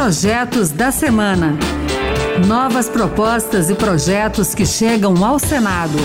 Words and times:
Projetos 0.00 0.70
da 0.70 0.92
Semana. 0.92 1.58
Novas 2.46 2.88
propostas 2.88 3.68
e 3.68 3.74
projetos 3.74 4.54
que 4.54 4.64
chegam 4.64 5.24
ao 5.24 5.40
Senado. 5.40 5.98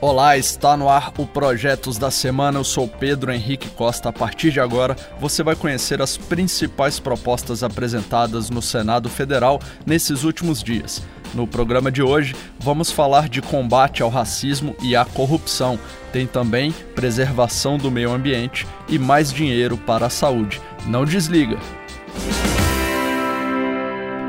Olá, 0.00 0.34
está 0.38 0.78
no 0.78 0.88
ar 0.88 1.12
o 1.18 1.26
Projetos 1.26 1.98
da 1.98 2.10
Semana. 2.10 2.58
Eu 2.58 2.64
sou 2.64 2.88
Pedro 2.88 3.30
Henrique 3.30 3.68
Costa. 3.68 4.08
A 4.08 4.12
partir 4.14 4.50
de 4.50 4.58
agora, 4.58 4.96
você 5.20 5.42
vai 5.42 5.54
conhecer 5.54 6.00
as 6.00 6.16
principais 6.16 6.98
propostas 6.98 7.62
apresentadas 7.62 8.48
no 8.48 8.62
Senado 8.62 9.10
Federal 9.10 9.60
nesses 9.84 10.24
últimos 10.24 10.62
dias. 10.62 11.02
No 11.34 11.46
programa 11.46 11.92
de 11.92 12.02
hoje, 12.02 12.34
vamos 12.58 12.90
falar 12.90 13.28
de 13.28 13.42
combate 13.42 14.02
ao 14.02 14.08
racismo 14.08 14.74
e 14.80 14.96
à 14.96 15.04
corrupção. 15.04 15.78
Tem 16.14 16.26
também 16.26 16.74
preservação 16.94 17.76
do 17.76 17.90
meio 17.90 18.10
ambiente 18.10 18.66
e 18.88 18.98
mais 18.98 19.30
dinheiro 19.30 19.76
para 19.76 20.06
a 20.06 20.10
saúde. 20.10 20.62
Não 20.86 21.04
desliga! 21.04 21.58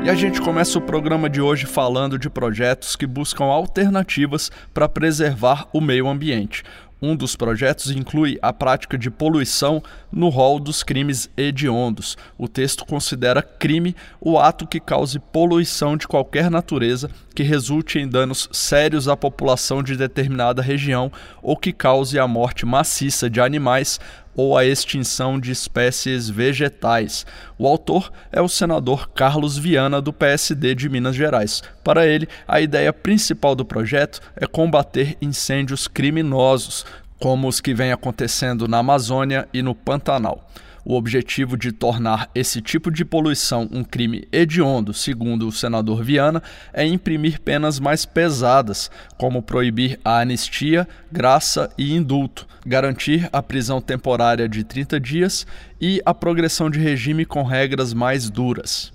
E 0.08 0.10
a 0.10 0.14
gente 0.14 0.40
começa 0.40 0.78
o 0.78 0.80
programa 0.80 1.28
de 1.28 1.38
hoje 1.38 1.66
falando 1.66 2.18
de 2.18 2.30
projetos 2.30 2.96
que 2.96 3.06
buscam 3.06 3.44
alternativas 3.44 4.50
para 4.72 4.88
preservar 4.88 5.68
o 5.70 5.82
meio 5.82 6.08
ambiente. 6.08 6.64
Um 7.00 7.14
dos 7.14 7.36
projetos 7.36 7.90
inclui 7.90 8.38
a 8.40 8.50
prática 8.50 8.96
de 8.96 9.10
poluição 9.10 9.82
no 10.10 10.30
rol 10.30 10.58
dos 10.58 10.82
crimes 10.82 11.28
hediondos. 11.36 12.16
O 12.38 12.48
texto 12.48 12.86
considera 12.86 13.42
crime 13.42 13.94
o 14.18 14.38
ato 14.38 14.66
que 14.66 14.80
cause 14.80 15.18
poluição 15.18 15.94
de 15.94 16.08
qualquer 16.08 16.50
natureza 16.50 17.10
que 17.34 17.42
resulte 17.42 17.98
em 17.98 18.08
danos 18.08 18.48
sérios 18.50 19.08
à 19.08 19.16
população 19.16 19.82
de 19.82 19.94
determinada 19.94 20.62
região 20.62 21.12
ou 21.42 21.54
que 21.54 21.70
cause 21.70 22.18
a 22.18 22.26
morte 22.26 22.64
maciça 22.64 23.28
de 23.28 23.42
animais 23.42 24.00
ou 24.38 24.56
a 24.56 24.64
extinção 24.64 25.40
de 25.40 25.50
espécies 25.50 26.30
vegetais. 26.30 27.26
O 27.58 27.66
autor 27.66 28.12
é 28.30 28.40
o 28.40 28.46
senador 28.46 29.10
Carlos 29.10 29.58
Viana, 29.58 30.00
do 30.00 30.12
PSD 30.12 30.76
de 30.76 30.88
Minas 30.88 31.16
Gerais. 31.16 31.60
Para 31.82 32.06
ele, 32.06 32.28
a 32.46 32.60
ideia 32.60 32.92
principal 32.92 33.56
do 33.56 33.64
projeto 33.64 34.20
é 34.36 34.46
combater 34.46 35.18
incêndios 35.20 35.88
criminosos, 35.88 36.86
como 37.18 37.48
os 37.48 37.60
que 37.60 37.74
vêm 37.74 37.90
acontecendo 37.90 38.68
na 38.68 38.78
Amazônia 38.78 39.48
e 39.52 39.60
no 39.60 39.74
Pantanal. 39.74 40.48
O 40.84 40.94
objetivo 40.94 41.56
de 41.56 41.72
tornar 41.72 42.30
esse 42.34 42.60
tipo 42.60 42.90
de 42.90 43.04
poluição 43.04 43.68
um 43.70 43.84
crime 43.84 44.26
hediondo, 44.32 44.92
segundo 44.94 45.46
o 45.46 45.52
senador 45.52 46.02
Viana, 46.02 46.42
é 46.72 46.86
imprimir 46.86 47.40
penas 47.40 47.78
mais 47.78 48.04
pesadas, 48.06 48.90
como 49.16 49.42
proibir 49.42 49.98
a 50.04 50.20
anistia, 50.20 50.88
graça 51.10 51.70
e 51.76 51.94
indulto, 51.94 52.46
garantir 52.66 53.28
a 53.32 53.42
prisão 53.42 53.80
temporária 53.80 54.48
de 54.48 54.64
30 54.64 55.00
dias 55.00 55.46
e 55.80 56.00
a 56.04 56.14
progressão 56.14 56.70
de 56.70 56.78
regime 56.78 57.24
com 57.24 57.42
regras 57.42 57.92
mais 57.92 58.30
duras. 58.30 58.92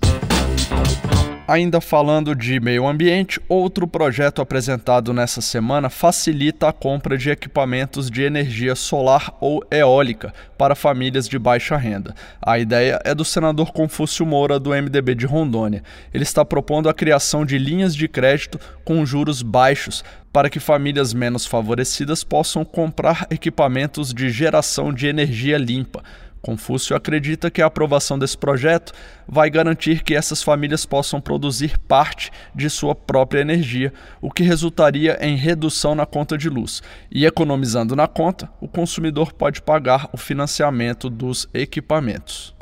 Ainda 1.46 1.78
falando 1.78 2.34
de 2.34 2.58
meio 2.58 2.86
ambiente, 2.86 3.38
outro 3.50 3.86
projeto 3.86 4.40
apresentado 4.40 5.12
nessa 5.12 5.42
semana 5.42 5.90
facilita 5.90 6.70
a 6.70 6.72
compra 6.72 7.18
de 7.18 7.28
equipamentos 7.28 8.10
de 8.10 8.22
energia 8.22 8.74
solar 8.74 9.36
ou 9.42 9.62
eólica 9.70 10.32
para 10.56 10.74
famílias 10.74 11.28
de 11.28 11.38
baixa 11.38 11.76
renda. 11.76 12.14
A 12.40 12.58
ideia 12.58 12.98
é 13.04 13.14
do 13.14 13.26
senador 13.26 13.72
Confúcio 13.72 14.24
Moura, 14.24 14.58
do 14.58 14.70
MDB 14.70 15.14
de 15.14 15.26
Rondônia. 15.26 15.82
Ele 16.14 16.22
está 16.22 16.46
propondo 16.46 16.88
a 16.88 16.94
criação 16.94 17.44
de 17.44 17.58
linhas 17.58 17.94
de 17.94 18.08
crédito 18.08 18.58
com 18.82 19.04
juros 19.04 19.42
baixos 19.42 20.02
para 20.32 20.48
que 20.48 20.58
famílias 20.58 21.12
menos 21.12 21.44
favorecidas 21.44 22.24
possam 22.24 22.64
comprar 22.64 23.26
equipamentos 23.30 24.14
de 24.14 24.30
geração 24.30 24.94
de 24.94 25.06
energia 25.06 25.58
limpa. 25.58 26.02
Confúcio 26.44 26.94
acredita 26.94 27.50
que 27.50 27.62
a 27.62 27.66
aprovação 27.66 28.18
desse 28.18 28.36
projeto 28.36 28.92
vai 29.26 29.48
garantir 29.48 30.02
que 30.02 30.14
essas 30.14 30.42
famílias 30.42 30.84
possam 30.84 31.18
produzir 31.18 31.78
parte 31.78 32.30
de 32.54 32.68
sua 32.68 32.94
própria 32.94 33.40
energia, 33.40 33.94
o 34.20 34.30
que 34.30 34.42
resultaria 34.42 35.16
em 35.22 35.36
redução 35.36 35.94
na 35.94 36.04
conta 36.04 36.36
de 36.36 36.50
luz. 36.50 36.82
E 37.10 37.24
economizando 37.24 37.96
na 37.96 38.06
conta, 38.06 38.50
o 38.60 38.68
consumidor 38.68 39.32
pode 39.32 39.62
pagar 39.62 40.10
o 40.12 40.18
financiamento 40.18 41.08
dos 41.08 41.48
equipamentos. 41.54 42.53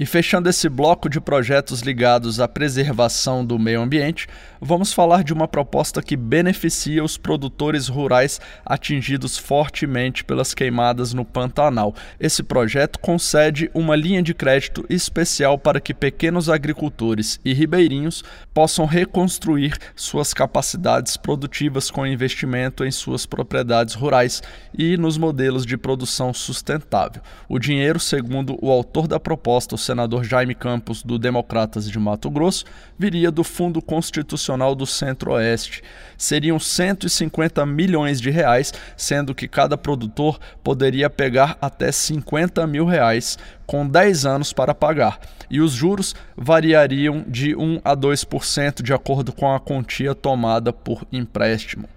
E 0.00 0.06
fechando 0.06 0.48
esse 0.48 0.66
bloco 0.66 1.10
de 1.10 1.20
projetos 1.20 1.82
ligados 1.82 2.40
à 2.40 2.48
preservação 2.48 3.44
do 3.44 3.58
meio 3.58 3.82
ambiente, 3.82 4.26
vamos 4.58 4.94
falar 4.94 5.22
de 5.22 5.30
uma 5.30 5.46
proposta 5.46 6.00
que 6.00 6.16
beneficia 6.16 7.04
os 7.04 7.18
produtores 7.18 7.86
rurais 7.86 8.40
atingidos 8.64 9.36
fortemente 9.36 10.24
pelas 10.24 10.54
queimadas 10.54 11.12
no 11.12 11.22
Pantanal. 11.22 11.94
Esse 12.18 12.42
projeto 12.42 12.98
concede 12.98 13.70
uma 13.74 13.94
linha 13.94 14.22
de 14.22 14.32
crédito 14.32 14.86
especial 14.88 15.58
para 15.58 15.82
que 15.82 15.92
pequenos 15.92 16.48
agricultores 16.48 17.38
e 17.44 17.52
ribeirinhos 17.52 18.24
possam 18.54 18.86
reconstruir 18.86 19.76
suas 19.94 20.32
capacidades 20.32 21.18
produtivas 21.18 21.90
com 21.90 22.06
investimento 22.06 22.86
em 22.86 22.90
suas 22.90 23.26
propriedades 23.26 23.92
rurais 23.92 24.42
e 24.72 24.96
nos 24.96 25.18
modelos 25.18 25.66
de 25.66 25.76
produção 25.76 26.32
sustentável. 26.32 27.20
O 27.46 27.58
dinheiro, 27.58 28.00
segundo 28.00 28.56
o 28.62 28.70
autor 28.70 29.06
da 29.06 29.20
proposta, 29.20 29.74
o 29.74 29.89
senador 29.90 30.22
Jaime 30.22 30.54
Campos, 30.54 31.02
do 31.02 31.18
Democratas 31.18 31.90
de 31.90 31.98
Mato 31.98 32.30
Grosso, 32.30 32.64
viria 32.96 33.28
do 33.28 33.42
Fundo 33.42 33.82
Constitucional 33.82 34.72
do 34.72 34.86
Centro-Oeste. 34.86 35.82
Seriam 36.16 36.60
150 36.60 37.66
milhões 37.66 38.20
de 38.20 38.30
reais, 38.30 38.72
sendo 38.96 39.34
que 39.34 39.48
cada 39.48 39.76
produtor 39.76 40.38
poderia 40.62 41.10
pegar 41.10 41.58
até 41.60 41.90
50 41.90 42.64
mil 42.68 42.84
reais, 42.84 43.36
com 43.66 43.84
10 43.84 44.26
anos 44.26 44.52
para 44.52 44.76
pagar. 44.76 45.18
E 45.50 45.60
os 45.60 45.72
juros 45.72 46.14
variariam 46.36 47.24
de 47.26 47.56
1 47.56 47.80
a 47.84 47.96
2% 47.96 48.84
de 48.84 48.92
acordo 48.92 49.32
com 49.32 49.52
a 49.52 49.58
quantia 49.58 50.14
tomada 50.14 50.72
por 50.72 51.04
empréstimo. 51.10 51.88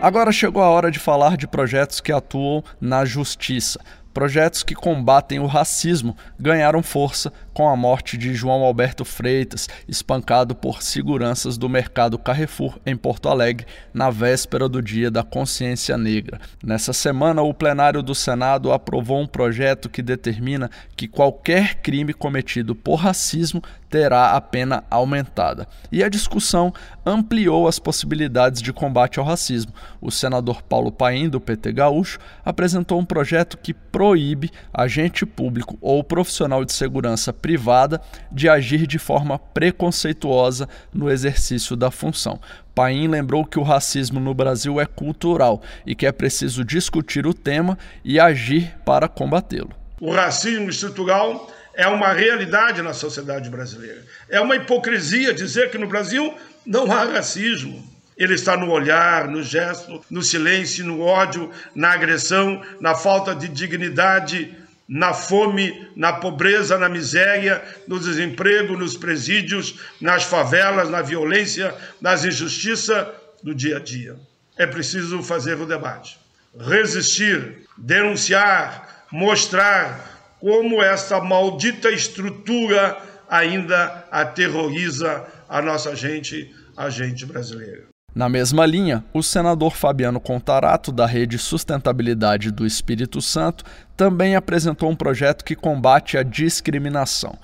Agora 0.00 0.32
chegou 0.32 0.62
a 0.62 0.68
hora 0.68 0.90
de 0.90 0.98
falar 0.98 1.36
de 1.36 1.46
projetos 1.46 1.98
que 1.98 2.12
atuam 2.12 2.62
na 2.78 3.06
justiça. 3.06 3.80
Projetos 4.14 4.62
que 4.62 4.76
combatem 4.76 5.40
o 5.40 5.46
racismo 5.46 6.16
ganharam 6.38 6.84
força 6.84 7.32
com 7.54 7.68
a 7.68 7.76
morte 7.76 8.18
de 8.18 8.34
João 8.34 8.64
Alberto 8.64 9.04
Freitas, 9.04 9.68
espancado 9.88 10.54
por 10.54 10.82
seguranças 10.82 11.56
do 11.56 11.68
mercado 11.68 12.18
Carrefour 12.18 12.78
em 12.84 12.96
Porto 12.96 13.28
Alegre, 13.28 13.66
na 13.94 14.10
véspera 14.10 14.68
do 14.68 14.82
Dia 14.82 15.10
da 15.10 15.22
Consciência 15.22 15.96
Negra. 15.96 16.40
Nessa 16.62 16.92
semana, 16.92 17.42
o 17.42 17.54
plenário 17.54 18.02
do 18.02 18.14
Senado 18.14 18.72
aprovou 18.72 19.20
um 19.20 19.26
projeto 19.26 19.88
que 19.88 20.02
determina 20.02 20.68
que 20.96 21.06
qualquer 21.06 21.76
crime 21.76 22.12
cometido 22.12 22.74
por 22.74 22.96
racismo 22.96 23.62
terá 23.94 24.32
a 24.32 24.40
pena 24.40 24.82
aumentada. 24.90 25.68
E 25.92 26.02
a 26.02 26.08
discussão 26.08 26.74
ampliou 27.06 27.68
as 27.68 27.78
possibilidades 27.78 28.60
de 28.60 28.72
combate 28.72 29.20
ao 29.20 29.24
racismo. 29.24 29.72
O 30.00 30.10
senador 30.10 30.62
Paulo 30.62 30.90
Paim, 30.90 31.28
do 31.28 31.40
PT 31.40 31.70
Gaúcho, 31.70 32.18
apresentou 32.44 32.98
um 32.98 33.04
projeto 33.04 33.56
que 33.56 33.72
proíbe 33.72 34.50
agente 34.72 35.24
público 35.24 35.78
ou 35.80 36.02
profissional 36.02 36.64
de 36.64 36.72
segurança 36.72 37.32
privada 37.44 38.00
de 38.32 38.48
agir 38.48 38.86
de 38.86 38.98
forma 38.98 39.38
preconceituosa 39.38 40.66
no 40.94 41.10
exercício 41.10 41.76
da 41.76 41.90
função. 41.90 42.40
Paim 42.74 43.06
lembrou 43.06 43.44
que 43.44 43.58
o 43.58 43.62
racismo 43.62 44.18
no 44.18 44.32
Brasil 44.32 44.80
é 44.80 44.86
cultural 44.86 45.62
e 45.84 45.94
que 45.94 46.06
é 46.06 46.12
preciso 46.12 46.64
discutir 46.64 47.26
o 47.26 47.34
tema 47.34 47.76
e 48.02 48.18
agir 48.18 48.74
para 48.82 49.08
combatê-lo. 49.08 49.68
O 50.00 50.10
racismo 50.10 50.70
estrutural 50.70 51.52
é 51.74 51.86
uma 51.86 52.14
realidade 52.14 52.80
na 52.80 52.94
sociedade 52.94 53.50
brasileira. 53.50 54.02
É 54.30 54.40
uma 54.40 54.56
hipocrisia 54.56 55.34
dizer 55.34 55.70
que 55.70 55.76
no 55.76 55.86
Brasil 55.86 56.34
não 56.64 56.90
há 56.90 57.04
racismo. 57.04 57.84
Ele 58.16 58.32
está 58.32 58.56
no 58.56 58.70
olhar, 58.70 59.28
no 59.28 59.42
gesto, 59.42 60.00
no 60.08 60.22
silêncio, 60.22 60.82
no 60.82 61.02
ódio, 61.02 61.50
na 61.74 61.92
agressão, 61.92 62.62
na 62.80 62.94
falta 62.94 63.34
de 63.34 63.48
dignidade 63.48 64.63
na 64.88 65.14
fome, 65.14 65.88
na 65.96 66.12
pobreza, 66.12 66.78
na 66.78 66.88
miséria, 66.88 67.62
no 67.88 67.98
desemprego, 67.98 68.76
nos 68.76 68.96
presídios, 68.96 69.80
nas 70.00 70.24
favelas, 70.24 70.90
na 70.90 71.00
violência, 71.00 71.74
nas 72.00 72.24
injustiças 72.24 73.06
do 73.42 73.54
dia 73.54 73.78
a 73.78 73.80
dia. 73.80 74.16
É 74.56 74.66
preciso 74.66 75.22
fazer 75.22 75.60
o 75.60 75.66
debate, 75.66 76.18
resistir, 76.58 77.66
denunciar, 77.76 79.06
mostrar 79.10 80.36
como 80.38 80.82
essa 80.82 81.20
maldita 81.20 81.90
estrutura 81.90 82.96
ainda 83.28 84.06
aterroriza 84.10 85.26
a 85.48 85.62
nossa 85.62 85.96
gente, 85.96 86.54
a 86.76 86.90
gente 86.90 87.24
brasileira. 87.24 87.93
Na 88.14 88.28
mesma 88.28 88.64
linha, 88.64 89.04
o 89.12 89.24
senador 89.24 89.74
Fabiano 89.74 90.20
Contarato, 90.20 90.92
da 90.92 91.04
Rede 91.04 91.36
Sustentabilidade 91.36 92.52
do 92.52 92.64
Espírito 92.64 93.20
Santo, 93.20 93.64
também 93.96 94.36
apresentou 94.36 94.88
um 94.88 94.94
projeto 94.94 95.44
que 95.44 95.56
combate 95.56 96.16
a 96.16 96.22
discriminação. 96.22 97.36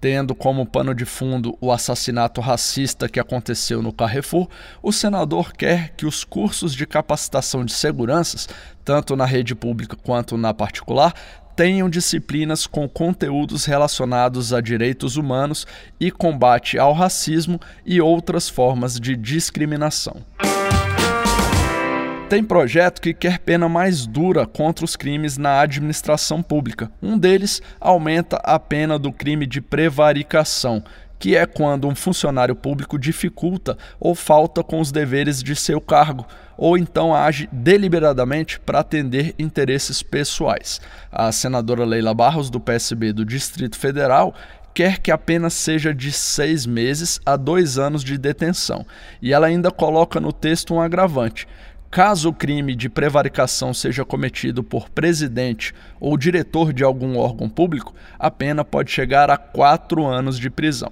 Tendo 0.00 0.34
como 0.34 0.66
pano 0.66 0.92
de 0.92 1.04
fundo 1.04 1.56
o 1.60 1.70
assassinato 1.70 2.40
racista 2.40 3.08
que 3.08 3.20
aconteceu 3.20 3.80
no 3.80 3.92
Carrefour, 3.92 4.48
o 4.82 4.90
senador 4.90 5.52
quer 5.52 5.90
que 5.90 6.04
os 6.04 6.24
cursos 6.24 6.74
de 6.74 6.86
capacitação 6.86 7.64
de 7.64 7.72
seguranças, 7.72 8.48
tanto 8.84 9.14
na 9.14 9.24
rede 9.24 9.54
pública 9.54 9.96
quanto 9.96 10.36
na 10.36 10.52
particular, 10.52 11.14
tenham 11.56 11.88
disciplinas 11.88 12.66
com 12.66 12.86
conteúdos 12.86 13.64
relacionados 13.64 14.52
a 14.52 14.60
direitos 14.60 15.16
humanos 15.16 15.66
e 15.98 16.10
combate 16.10 16.78
ao 16.78 16.92
racismo 16.92 17.58
e 17.84 17.98
outras 18.00 18.46
formas 18.48 19.00
de 19.00 19.16
discriminação. 19.16 20.22
Tem 22.28 22.42
projeto 22.42 23.00
que 23.00 23.14
quer 23.14 23.38
pena 23.38 23.68
mais 23.68 24.04
dura 24.04 24.46
contra 24.46 24.84
os 24.84 24.96
crimes 24.96 25.38
na 25.38 25.60
administração 25.60 26.42
pública. 26.42 26.90
Um 27.00 27.16
deles 27.16 27.62
aumenta 27.80 28.36
a 28.38 28.58
pena 28.58 28.98
do 28.98 29.12
crime 29.12 29.46
de 29.46 29.60
prevaricação, 29.60 30.82
que 31.18 31.36
é 31.36 31.46
quando 31.46 31.88
um 31.88 31.94
funcionário 31.94 32.54
público 32.54 32.98
dificulta 32.98 33.76
ou 33.98 34.14
falta 34.14 34.62
com 34.62 34.80
os 34.80 34.92
deveres 34.92 35.42
de 35.42 35.56
seu 35.56 35.80
cargo, 35.80 36.26
ou 36.56 36.76
então 36.76 37.14
age 37.14 37.48
deliberadamente 37.52 38.58
para 38.60 38.80
atender 38.80 39.34
interesses 39.38 40.02
pessoais. 40.02 40.80
A 41.10 41.30
senadora 41.32 41.84
Leila 41.84 42.14
Barros, 42.14 42.50
do 42.50 42.60
PSB 42.60 43.12
do 43.12 43.24
Distrito 43.24 43.78
Federal, 43.78 44.34
quer 44.74 44.98
que 44.98 45.10
a 45.10 45.16
pena 45.16 45.48
seja 45.48 45.94
de 45.94 46.12
seis 46.12 46.66
meses 46.66 47.18
a 47.24 47.36
dois 47.36 47.78
anos 47.78 48.04
de 48.04 48.18
detenção. 48.18 48.84
E 49.22 49.32
ela 49.32 49.46
ainda 49.46 49.70
coloca 49.70 50.20
no 50.20 50.32
texto 50.32 50.74
um 50.74 50.80
agravante. 50.80 51.48
Caso 51.90 52.28
o 52.28 52.32
crime 52.34 52.74
de 52.74 52.90
prevaricação 52.90 53.72
seja 53.72 54.04
cometido 54.04 54.62
por 54.62 54.90
presidente 54.90 55.72
ou 55.98 56.18
diretor 56.18 56.72
de 56.74 56.84
algum 56.84 57.16
órgão 57.16 57.48
público, 57.48 57.94
a 58.18 58.30
pena 58.30 58.64
pode 58.64 58.90
chegar 58.90 59.30
a 59.30 59.38
quatro 59.38 60.04
anos 60.04 60.38
de 60.38 60.50
prisão. 60.50 60.90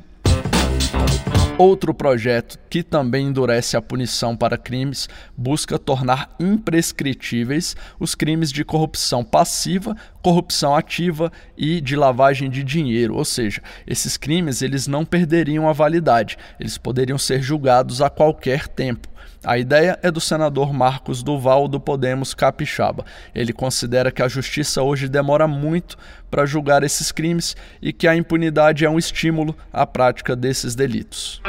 Outro 1.57 1.95
projeto 1.95 2.59
que 2.69 2.83
também 2.83 3.29
endurece 3.29 3.77
a 3.77 3.83
punição 3.83 4.37
para 4.37 4.59
crimes 4.59 5.09
busca 5.37 5.79
tornar 5.79 6.35
imprescritíveis 6.41 7.77
os 8.01 8.17
crimes 8.17 8.51
de 8.51 8.65
corrupção 8.65 9.23
passiva, 9.23 9.97
corrupção 10.21 10.75
ativa 10.75 11.31
e 11.57 11.81
de 11.81 11.95
lavagem 11.95 12.51
de 12.51 12.65
dinheiro, 12.65 13.15
ou 13.15 13.25
seja, 13.25 13.63
esses 13.87 14.17
crimes 14.17 14.63
eles 14.63 14.89
não 14.89 15.05
perderiam 15.05 15.69
a 15.69 15.73
validade, 15.73 16.37
eles 16.59 16.77
poderiam 16.77 17.19
ser 17.19 17.41
julgados 17.41 18.03
a 18.03 18.11
qualquer 18.11 18.67
tempo. 18.67 19.09
A 19.45 19.59
ideia 19.59 19.99
é 20.03 20.11
do 20.11 20.21
senador 20.21 20.73
Marcos 20.73 21.23
Duval 21.23 21.69
do 21.69 21.79
Podemos 21.79 22.33
Capixaba. 22.33 23.05
Ele 23.35 23.53
considera 23.53 24.11
que 24.11 24.23
a 24.23 24.29
justiça 24.29 24.83
hoje 24.83 25.07
demora 25.07 25.47
muito 25.47 25.99
para 26.31 26.47
julgar 26.47 26.83
esses 26.83 27.13
crimes 27.13 27.55
e 27.83 27.93
que 27.93 28.09
a 28.09 28.17
impunidade 28.17 28.87
é 28.87 28.91
um 28.91 28.99
estímulo 28.99 29.55
à 29.71 29.87
prática 29.87 30.35
desses 30.35 30.75
delitos. 30.75 31.43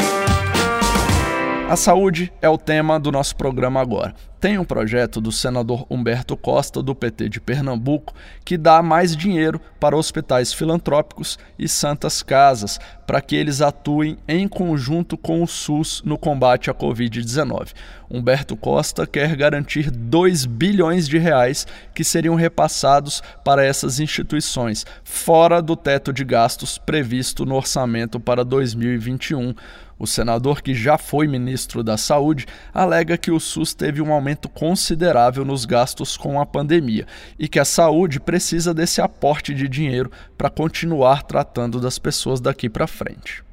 A 1.76 1.78
saúde 1.78 2.32
é 2.42 2.48
o 2.48 2.58
tema 2.58 2.98
do 2.98 3.12
nosso 3.12 3.36
programa 3.36 3.82
agora. 3.82 4.16
Tem 4.40 4.58
um 4.58 4.64
projeto 4.64 5.20
do 5.20 5.30
senador 5.30 5.86
Humberto 5.90 6.38
Costa, 6.38 6.82
do 6.82 6.96
PT 6.96 7.28
de 7.28 7.42
Pernambuco, 7.42 8.14
que 8.46 8.58
dá 8.58 8.82
mais 8.82 9.14
dinheiro 9.14 9.60
para 9.78 9.98
hospitais 9.98 10.54
filantrópicos 10.54 11.38
e 11.60 11.68
santas 11.68 12.24
casas, 12.24 12.80
para 13.06 13.20
que 13.20 13.36
eles 13.36 13.60
atuem 13.60 14.18
em 14.28 14.48
conjunto 14.48 15.18
com 15.18 15.44
o 15.44 15.48
SUS 15.48 16.02
no 16.06 16.18
combate 16.18 16.70
à 16.70 16.74
Covid-19. 16.74 17.74
Humberto 18.10 18.56
Costa 18.56 19.08
quer 19.08 19.36
garantir 19.36 19.90
2 19.90 20.46
bilhões 20.46 21.08
de 21.08 21.18
reais 21.18 21.66
que 21.94 22.04
seriam 22.04 22.36
repassados 22.36 23.22
para 23.44 23.66
essas 23.66 24.00
instituições, 24.00 24.86
fora 25.04 25.62
do 25.62 25.76
teto 25.76 26.14
de 26.14 26.24
gastos 26.24 26.78
previsto 26.78 27.46
no 27.46 27.56
orçamento 27.56 28.20
para 28.20 28.46
2021. 28.46 29.56
O 29.98 30.06
senador, 30.06 30.62
que 30.62 30.74
já 30.74 30.98
foi 30.98 31.28
ministro 31.28 31.82
da 31.82 31.96
Saúde, 31.96 32.46
alega 32.74 33.18
que 33.18 33.32
o 33.32 33.40
SUS 33.40 33.74
teve 33.74 34.02
um 34.02 34.12
aumento 34.12 34.50
considerável 34.50 35.46
nos 35.46 35.64
gastos 35.64 36.18
com 36.18 36.40
a 36.40 36.46
pandemia 36.46 37.08
e 37.40 37.48
que 37.48 37.60
a 37.60 37.66
saúde 37.66 38.20
precisa 38.20 38.74
desse 38.74 39.02
aporte 39.02 39.54
de 39.54 39.70
dinheiro 39.70 40.12
para 40.38 40.50
continuar 40.50 41.24
tratando 41.24 41.80
das 41.80 41.98
pessoas 41.98 42.42
daqui 42.42 42.70
para 42.70 42.88
frente. 42.88 43.45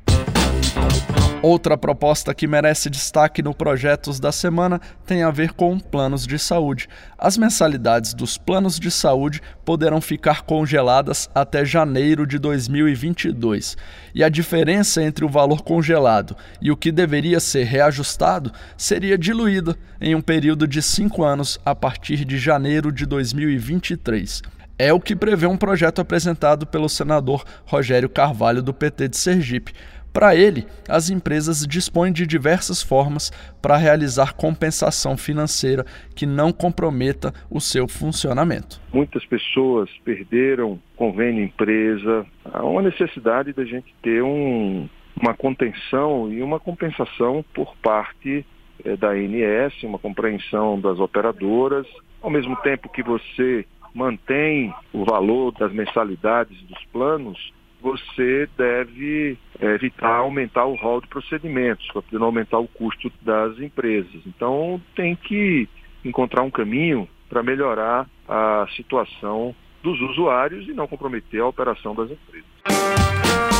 Outra 1.42 1.76
proposta 1.76 2.32
que 2.32 2.46
merece 2.46 2.88
destaque 2.88 3.42
no 3.42 3.52
Projetos 3.52 4.20
da 4.20 4.30
Semana 4.30 4.80
tem 5.04 5.24
a 5.24 5.30
ver 5.32 5.52
com 5.54 5.76
planos 5.76 6.24
de 6.24 6.38
saúde. 6.38 6.88
As 7.18 7.36
mensalidades 7.36 8.14
dos 8.14 8.38
planos 8.38 8.78
de 8.78 8.92
saúde 8.92 9.40
poderão 9.64 10.00
ficar 10.00 10.42
congeladas 10.42 11.28
até 11.34 11.64
janeiro 11.64 12.28
de 12.28 12.38
2022. 12.38 13.76
E 14.14 14.22
a 14.22 14.28
diferença 14.28 15.02
entre 15.02 15.24
o 15.24 15.28
valor 15.28 15.62
congelado 15.62 16.36
e 16.60 16.70
o 16.70 16.76
que 16.76 16.92
deveria 16.92 17.40
ser 17.40 17.64
reajustado 17.64 18.52
seria 18.76 19.18
diluída 19.18 19.76
em 20.00 20.14
um 20.14 20.20
período 20.20 20.64
de 20.68 20.80
cinco 20.80 21.24
anos 21.24 21.58
a 21.64 21.74
partir 21.74 22.24
de 22.24 22.38
janeiro 22.38 22.92
de 22.92 23.04
2023 23.04 24.42
é 24.78 24.92
o 24.92 24.98
que 24.98 25.14
prevê 25.14 25.46
um 25.46 25.56
projeto 25.56 26.00
apresentado 26.00 26.66
pelo 26.66 26.88
senador 26.88 27.44
Rogério 27.64 28.08
Carvalho, 28.08 28.60
do 28.60 28.74
PT 28.74 29.08
de 29.08 29.16
Sergipe. 29.16 29.72
Para 30.12 30.36
ele, 30.36 30.66
as 30.88 31.08
empresas 31.08 31.66
dispõem 31.66 32.12
de 32.12 32.26
diversas 32.26 32.82
formas 32.82 33.30
para 33.62 33.76
realizar 33.76 34.34
compensação 34.34 35.16
financeira 35.16 35.86
que 36.14 36.26
não 36.26 36.52
comprometa 36.52 37.32
o 37.50 37.60
seu 37.60 37.88
funcionamento. 37.88 38.80
Muitas 38.92 39.24
pessoas 39.24 39.88
perderam 40.04 40.78
convênio 40.96 41.44
empresa. 41.44 42.26
Há 42.44 42.62
uma 42.64 42.82
necessidade 42.82 43.54
da 43.54 43.64
gente 43.64 43.94
ter 44.02 44.22
um, 44.22 44.86
uma 45.20 45.34
contenção 45.34 46.30
e 46.30 46.42
uma 46.42 46.60
compensação 46.60 47.42
por 47.54 47.74
parte 47.76 48.44
eh, 48.84 48.96
da 48.96 49.10
ANS, 49.10 49.82
uma 49.82 49.98
compreensão 49.98 50.78
das 50.78 50.98
operadoras, 50.98 51.86
ao 52.20 52.30
mesmo 52.30 52.54
tempo 52.56 52.88
que 52.88 53.02
você 53.02 53.64
mantém 53.94 54.74
o 54.92 55.04
valor 55.04 55.52
das 55.52 55.72
mensalidades 55.72 56.60
dos 56.62 56.82
planos, 56.92 57.52
você 57.82 58.48
deve 58.56 59.36
é, 59.60 59.66
evitar 59.74 60.16
aumentar 60.16 60.64
o 60.64 60.74
rol 60.74 61.00
de 61.00 61.08
procedimentos, 61.08 61.86
para 61.92 62.02
não 62.12 62.26
aumentar 62.26 62.58
o 62.58 62.68
custo 62.68 63.12
das 63.20 63.58
empresas. 63.58 64.22
Então, 64.26 64.80
tem 64.94 65.16
que 65.16 65.68
encontrar 66.04 66.42
um 66.42 66.50
caminho 66.50 67.08
para 67.28 67.42
melhorar 67.42 68.08
a 68.28 68.66
situação 68.76 69.54
dos 69.82 70.00
usuários 70.00 70.68
e 70.68 70.72
não 70.72 70.86
comprometer 70.86 71.40
a 71.40 71.46
operação 71.46 71.94
das 71.94 72.10
empresas. 72.10 73.51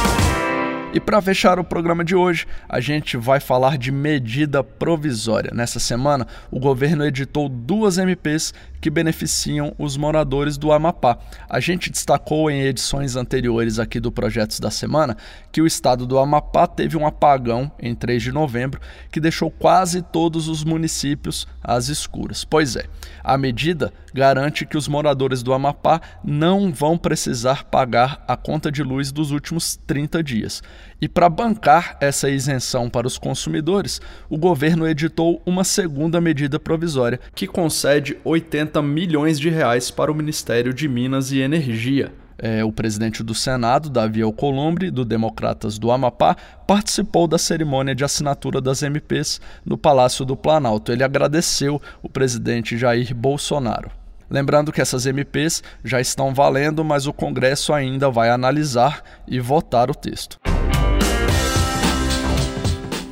E 0.94 1.00
para 1.00 1.22
fechar 1.22 1.58
o 1.58 1.64
programa 1.64 2.04
de 2.04 2.14
hoje, 2.14 2.46
a 2.68 2.78
gente 2.78 3.16
vai 3.16 3.40
falar 3.40 3.78
de 3.78 3.90
medida 3.90 4.62
provisória. 4.62 5.50
Nessa 5.54 5.80
semana, 5.80 6.26
o 6.50 6.60
governo 6.60 7.02
editou 7.02 7.48
duas 7.48 7.96
MPs 7.96 8.52
que 8.78 8.90
beneficiam 8.90 9.74
os 9.78 9.96
moradores 9.96 10.58
do 10.58 10.70
Amapá. 10.70 11.16
A 11.48 11.60
gente 11.60 11.90
destacou 11.90 12.50
em 12.50 12.62
edições 12.62 13.16
anteriores 13.16 13.78
aqui 13.78 13.98
do 13.98 14.12
Projetos 14.12 14.60
da 14.60 14.70
Semana 14.70 15.16
que 15.50 15.62
o 15.62 15.66
estado 15.66 16.04
do 16.04 16.18
Amapá 16.18 16.66
teve 16.66 16.96
um 16.96 17.06
apagão 17.06 17.72
em 17.80 17.94
3 17.94 18.22
de 18.22 18.32
novembro 18.32 18.80
que 19.10 19.20
deixou 19.20 19.50
quase 19.50 20.02
todos 20.02 20.48
os 20.48 20.62
municípios 20.64 21.46
às 21.62 21.88
escuras. 21.88 22.44
Pois 22.44 22.76
é, 22.76 22.84
a 23.22 23.38
medida 23.38 23.92
garante 24.12 24.66
que 24.66 24.76
os 24.76 24.88
moradores 24.88 25.42
do 25.42 25.54
Amapá 25.54 26.00
não 26.24 26.72
vão 26.72 26.98
precisar 26.98 27.64
pagar 27.64 28.22
a 28.26 28.36
conta 28.36 28.70
de 28.70 28.82
luz 28.82 29.12
dos 29.12 29.30
últimos 29.30 29.76
30 29.86 30.22
dias. 30.22 30.62
E 31.00 31.08
para 31.08 31.28
bancar 31.28 31.96
essa 32.00 32.30
isenção 32.30 32.88
para 32.88 33.06
os 33.06 33.18
consumidores, 33.18 34.00
o 34.28 34.38
governo 34.38 34.86
editou 34.86 35.42
uma 35.44 35.64
segunda 35.64 36.20
medida 36.20 36.58
provisória 36.58 37.20
que 37.34 37.46
concede 37.46 38.16
80 38.24 38.80
milhões 38.82 39.38
de 39.38 39.48
reais 39.48 39.90
para 39.90 40.12
o 40.12 40.14
Ministério 40.14 40.72
de 40.72 40.88
Minas 40.88 41.32
e 41.32 41.40
Energia. 41.40 42.12
É, 42.38 42.64
o 42.64 42.72
presidente 42.72 43.22
do 43.22 43.34
Senado, 43.34 43.88
Davi 43.88 44.20
Alcolumbre, 44.20 44.90
do 44.90 45.04
Democratas 45.04 45.78
do 45.78 45.92
Amapá, 45.92 46.36
participou 46.66 47.28
da 47.28 47.38
cerimônia 47.38 47.94
de 47.94 48.04
assinatura 48.04 48.60
das 48.60 48.82
MPs 48.82 49.40
no 49.64 49.78
Palácio 49.78 50.24
do 50.24 50.36
Planalto. 50.36 50.90
Ele 50.90 51.04
agradeceu 51.04 51.80
o 52.02 52.08
presidente 52.08 52.76
Jair 52.76 53.14
Bolsonaro. 53.14 53.92
Lembrando 54.28 54.72
que 54.72 54.80
essas 54.80 55.04
MPs 55.04 55.62
já 55.84 56.00
estão 56.00 56.32
valendo, 56.32 56.82
mas 56.82 57.06
o 57.06 57.12
Congresso 57.12 57.72
ainda 57.72 58.10
vai 58.10 58.30
analisar 58.30 59.04
e 59.28 59.38
votar 59.38 59.90
o 59.90 59.94
texto. 59.94 60.40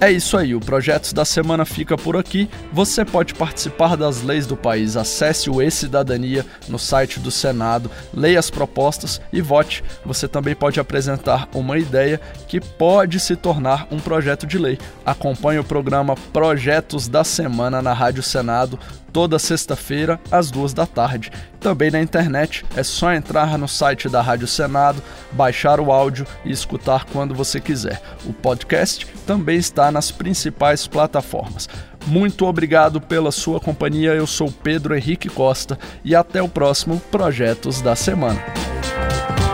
É 0.02 0.11
isso 0.11 0.38
aí, 0.38 0.54
o 0.54 0.61
Projetos 0.61 1.12
da 1.12 1.26
Semana 1.26 1.66
fica 1.66 1.95
por 1.95 2.16
aqui. 2.16 2.49
Você 2.73 3.04
pode 3.04 3.35
participar 3.35 3.99
das 3.99 4.23
leis 4.23 4.47
do 4.47 4.57
país. 4.57 4.97
Acesse 4.97 5.50
o 5.50 5.61
E-Cidadania 5.61 6.47
no 6.69 6.78
site 6.78 7.21
do 7.21 7.30
Senado, 7.30 7.90
leia 8.14 8.38
as 8.38 8.49
propostas 8.49 9.21
e 9.30 9.42
vote. 9.42 9.85
Você 10.07 10.26
também 10.26 10.54
pode 10.54 10.80
apresentar 10.80 11.47
uma 11.54 11.76
ideia 11.76 12.19
que 12.49 12.62
pode 12.62 13.21
se 13.21 13.37
tornar 13.37 13.87
um 13.90 13.99
projeto 13.99 14.47
de 14.47 14.57
lei. 14.57 14.78
Acompanhe 15.04 15.59
o 15.59 15.64
programa 15.64 16.14
Projetos 16.33 17.07
da 17.07 17.23
Semana 17.23 17.83
na 17.83 17.92
Rádio 17.92 18.23
Senado 18.23 18.78
toda 19.12 19.38
sexta-feira, 19.38 20.21
às 20.30 20.50
duas 20.50 20.73
da 20.73 20.87
tarde. 20.87 21.30
Também 21.59 21.90
na 21.90 22.00
internet, 22.00 22.64
é 22.75 22.83
só 22.83 23.12
entrar 23.12 23.59
no 23.59 23.69
site 23.69 24.09
da 24.09 24.23
Rádio 24.23 24.47
Senado, 24.47 25.02
baixar 25.33 25.80
o 25.80 25.92
áudio 25.92 26.26
e 26.45 26.50
escutar 26.50 27.04
quando 27.04 27.35
você 27.35 27.61
quiser. 27.61 28.00
O 28.25 28.33
podcast 28.33 29.07
também 29.26 29.59
está 29.59 29.89
nas 29.90 30.11
principais 30.11 30.87
plataformas. 30.87 31.68
Muito 32.06 32.47
obrigado 32.47 33.00
pela 33.00 33.30
sua 33.30 33.61
companhia. 33.61 34.14
Eu 34.14 34.26
sou 34.26 34.50
Pedro 34.50 34.97
Henrique 34.97 35.28
Costa 35.28 35.78
e 36.04 36.14
até 36.14 36.42
o 36.42 36.49
próximo 36.49 37.00
Projetos 37.11 37.80
da 37.80 37.94
Semana. 37.94 38.40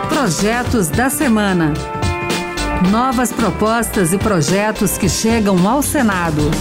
Projetos 0.09 0.89
da 0.89 1.09
Semana. 1.09 1.73
Novas 2.91 3.31
propostas 3.31 4.13
e 4.13 4.17
projetos 4.17 4.97
que 4.97 5.09
chegam 5.09 5.67
ao 5.67 5.81
Senado. 5.81 6.51